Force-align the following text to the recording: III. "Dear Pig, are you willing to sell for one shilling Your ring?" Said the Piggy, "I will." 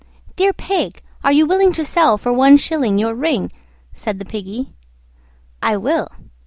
III. 0.01 0.33
"Dear 0.35 0.53
Pig, 0.53 1.03
are 1.23 1.31
you 1.31 1.45
willing 1.45 1.71
to 1.73 1.85
sell 1.85 2.17
for 2.17 2.33
one 2.33 2.57
shilling 2.57 2.97
Your 2.97 3.13
ring?" 3.13 3.51
Said 3.93 4.17
the 4.17 4.25
Piggy, 4.25 4.73
"I 5.61 5.77
will." 5.77 6.07